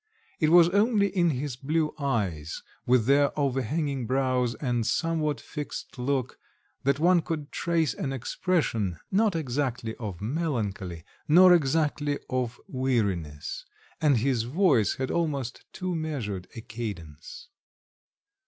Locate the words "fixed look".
5.39-6.39